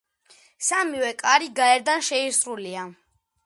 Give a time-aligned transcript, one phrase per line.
[0.67, 2.91] სამივე კარი გარედან შეისრულია.